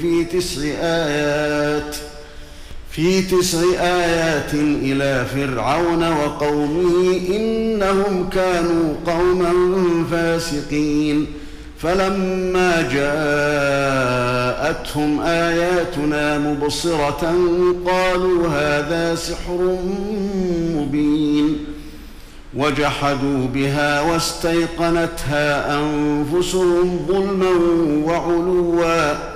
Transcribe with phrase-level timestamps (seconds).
[0.00, 1.96] في تسع آيات
[2.90, 9.52] في تسع آيات إلى فرعون وقومه إنهم كانوا قوما
[10.10, 11.26] فاسقين.
[11.78, 12.82] فلما
[14.62, 17.34] جاءتهم آياتنا مبصرة
[17.86, 19.78] قالوا هذا سحر
[20.74, 21.58] مبين.
[22.56, 27.52] وجحدوا بها واستيقنتها أنفسهم ظلما
[28.04, 29.35] وعلوا.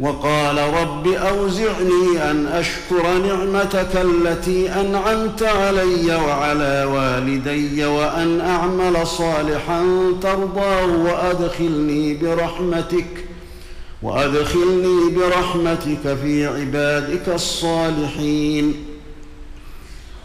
[0.00, 9.84] وقال رب أوزعني أن أشكر نعمتك التي أنعمت علي وعلى والدي وأن أعمل صالحا
[10.22, 13.24] ترضاه وأدخلني برحمتك
[14.02, 18.84] وأدخلني برحمتك في عبادك الصالحين.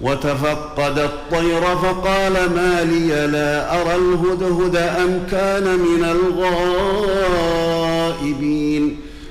[0.00, 6.04] وتفقد الطير فقال ما لي لا أرى الهدهد أم كان من
[7.44, 8.69] الغائبين.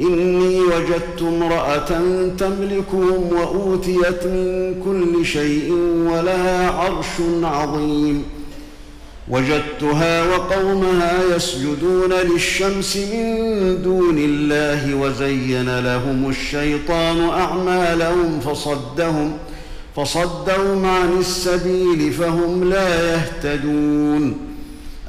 [0.00, 1.88] إني وجدت امرأة
[2.38, 5.72] تملكهم وأوتيت من كل شيء
[6.06, 7.06] ولها عرش
[7.42, 8.24] عظيم.
[9.28, 19.32] وجدتها وقومها يسجدون للشمس من دون الله وزين لهم الشيطان أعمالهم فصدهم
[19.96, 24.51] فصدهم عن السبيل فهم لا يهتدون.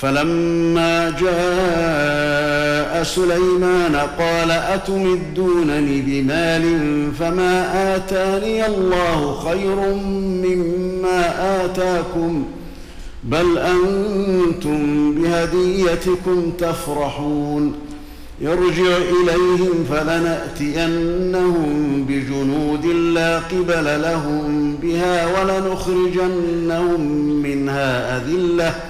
[0.00, 6.64] فلما جاء سليمان قال أتمدونني بمال
[7.18, 9.94] فما آتاني الله خير
[10.44, 12.44] مما آتاكم
[13.24, 17.74] بل أنتم بهديتكم تفرحون
[18.40, 21.64] يرجع إليهم فلنأتينهم
[22.08, 27.00] بجنود لا قبل لهم بها ولنخرجنهم
[27.42, 28.89] منها أذلة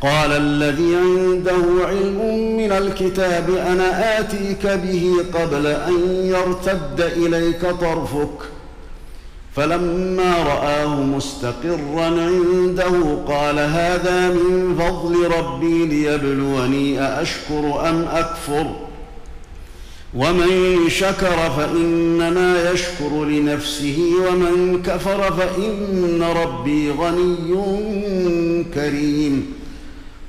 [0.00, 8.38] قال الذي عنده علم من الكتاب أنا آتيك به قبل أن يرتد إليك طرفك.
[9.56, 18.76] فلما رآه مستقرا عنده قال هذا من فضل ربي ليبلوني أأشكر أم أكفر؟
[20.14, 29.52] ومن شكر فإنما يشكر لنفسه ومن كفر فإن ربي غني كريم.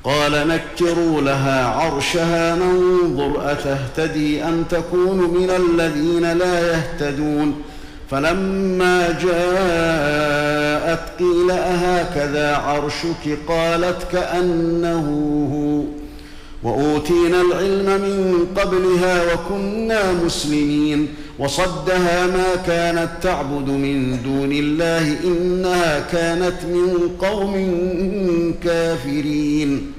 [0.08, 7.62] قال نكروا لها عرشها ننظر أتهتدي أم تكون من الذين لا يهتدون
[8.12, 15.08] فلما جاءت قيل أهكذا عرشك قالت كأنه
[15.54, 15.98] هو
[16.64, 21.08] وأوتينا العلم من قبلها وكنا مسلمين
[21.40, 27.54] وصدها ما كانت تعبد من دون الله إنها كانت من قوم
[28.64, 29.97] كافرين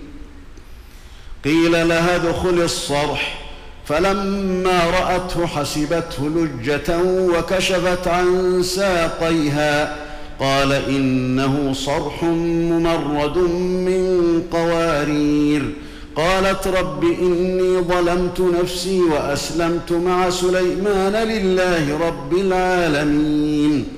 [1.45, 3.38] قيل لها ادخل الصرح.
[3.87, 9.97] فلما رأته حسبته لجة وكشفت عن ساقيها.
[10.40, 15.75] قال إنه صرح ممرد من قوارير.
[16.16, 23.98] قالت رب إني ظلمت نفسي وأسلمت مع سليمان لله رب العالمين.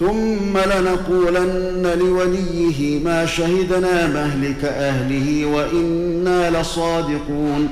[0.00, 7.68] ثم لنقولن لوليه ما شهدنا مهلك أهله وإنا لصادقون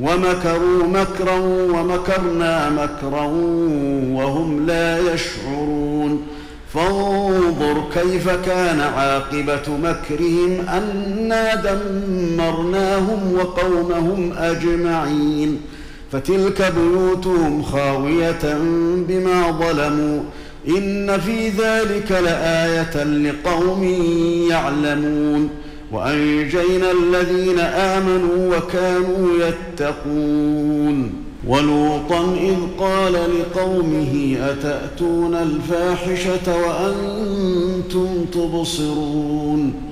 [0.00, 1.36] ومكروا مكرا
[1.72, 3.24] ومكرنا مكرا
[4.14, 6.22] وهم لا يشعرون
[6.74, 15.60] فانظر كيف كان عاقبة مكرهم أنا دمرناهم وقومهم أجمعين
[16.12, 18.58] فتلك بيوتهم خاوية
[19.08, 20.20] بما ظلموا
[20.78, 23.84] إن في ذلك لآية لقوم
[24.50, 25.48] يعلمون
[25.92, 31.12] وأنجينا الذين آمنوا وكانوا يتقون
[31.46, 39.90] ولوطا إذ قال لقومه أتأتون الفاحشة وأنتم تبصرون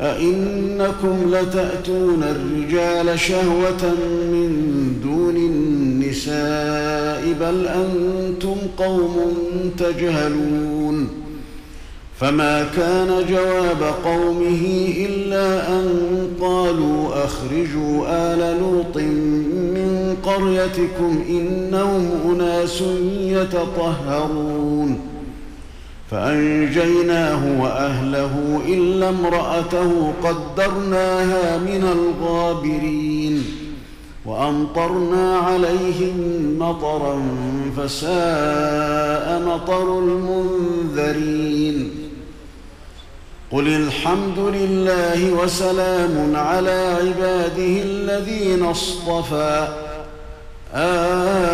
[0.00, 3.94] أئنكم لتأتون الرجال شهوة
[4.32, 4.50] من
[5.02, 5.36] دون
[6.16, 9.16] النساء بل أنتم قوم
[9.78, 11.08] تجهلون
[12.20, 15.88] فما كان جواب قومه إلا أن
[16.40, 22.82] قالوا أخرجوا آل لوط من قريتكم إنهم أناس
[23.20, 25.00] يتطهرون
[26.10, 33.65] فأنجيناه وأهله إلا امرأته قدرناها من الغابرين
[34.26, 36.16] وأمطرنا عليهم
[36.58, 37.22] مطرا
[37.76, 41.90] فساء مطر المنذرين.
[43.50, 49.68] قل الحمد لله وسلام على عباده الذين اصطفى.
[50.74, 51.46] آه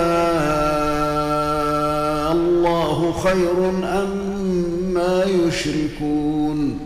[2.33, 6.82] الله خير أما أم يشركون.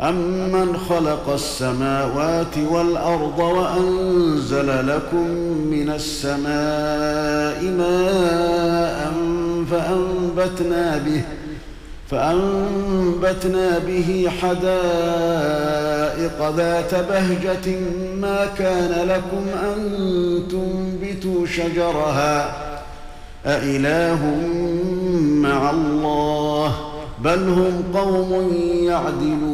[0.00, 5.26] أمن خلق السماوات والأرض وأنزل لكم
[5.70, 9.12] من السماء ماء
[9.70, 11.44] فأنبتنا به ۖ
[12.10, 14.68] فأنبتنا به حدائق
[16.56, 17.78] ذات بهجة
[18.20, 19.78] ما كان لكم أن
[20.50, 22.52] تنبتوا شجرها
[23.46, 24.36] أإله
[25.24, 26.74] مع الله
[27.18, 29.53] بل هم قوم يعدلون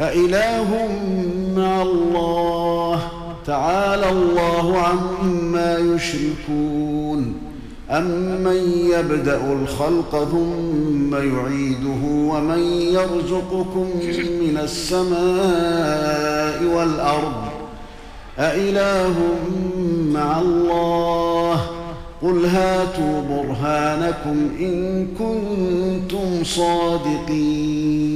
[0.00, 0.88] أإله
[1.56, 3.00] مع الله.
[3.46, 7.34] تعالى الله عما يشركون.
[7.90, 13.86] أمن يبدأ الخلق ثم يعيده؟ ومن يرزقكم
[14.40, 15.16] من السماء
[16.76, 17.42] والأرض؟
[18.38, 19.14] أإله
[20.12, 21.60] مع الله.
[22.22, 28.15] قل هاتوا برهانكم إن كنتم صادقين.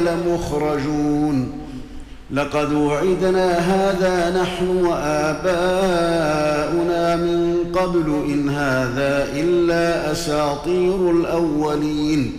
[0.00, 1.52] لمخرجون.
[2.30, 5.56] لقد وعدنا هذا نحن وآباؤنا
[7.16, 12.32] من قبل إن هذا إلا أساطير الأولين.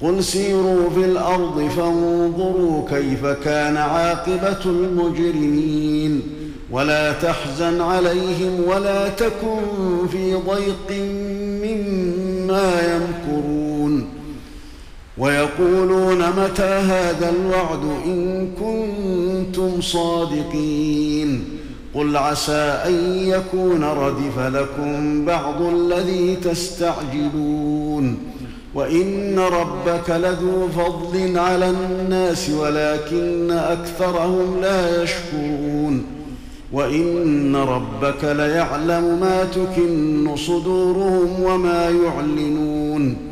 [0.00, 6.22] قل سيروا في الأرض فانظروا كيف كان عاقبة المجرمين.
[6.70, 9.58] ولا تحزن عليهم ولا تكن
[10.12, 10.90] في ضيق
[11.62, 13.21] مما يمكرون.
[15.18, 21.44] ويقولون متى هذا الوعد إن كنتم صادقين
[21.94, 28.18] قل عسى أن يكون ردف لكم بعض الذي تستعجلون
[28.74, 36.04] وإن ربك لذو فضل على الناس ولكن أكثرهم لا يشكرون
[36.72, 43.31] وإن ربك ليعلم ما تكن صدورهم وما يعلنون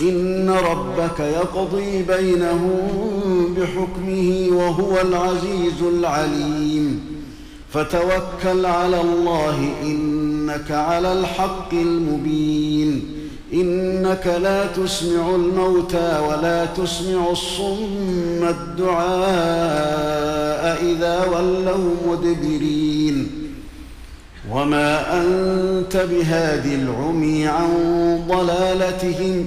[0.00, 7.00] إن ربك يقضي بينهم بحكمه وهو العزيز العليم.
[7.72, 13.04] فتوكل على الله إنك على الحق المبين.
[13.52, 19.14] إنك لا تسمع الموتى ولا تسمع الصم الدعاء
[20.84, 23.28] إذا ولوا مدبرين.
[24.52, 27.68] وما أنت بهاد العمي عن
[28.28, 29.46] ضلالتهم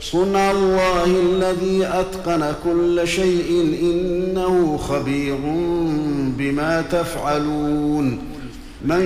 [0.00, 5.38] صنع الله الذي أتقن كل شيء إنه خبير
[6.38, 8.18] بما تفعلون.
[8.84, 9.02] من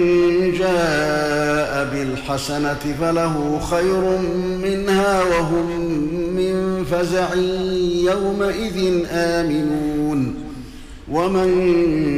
[0.58, 4.18] جاء بالحسنة فله خير
[4.62, 5.66] منها وهم
[6.36, 7.34] من فزع
[8.04, 10.34] يومئذ آمنون.
[11.12, 11.50] ومن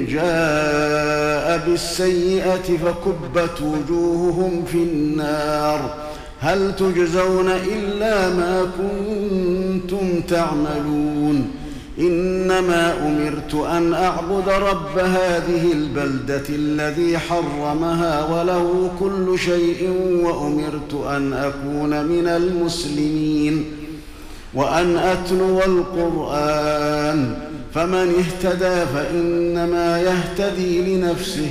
[0.07, 5.95] جاء بالسيئة فكبت وجوههم في النار.
[6.43, 11.51] هل تجزون إلا ما كنتم تعملون؟
[11.99, 19.91] إنما أمرت أن أعبد رب هذه البلدة الذي حرمها وله كل شيء
[20.23, 23.65] وأمرت أن أكون من المسلمين
[24.55, 27.37] وأن أتلو القرآن
[27.75, 31.51] فمن اهتدى فإنما يهتدي لنفسه.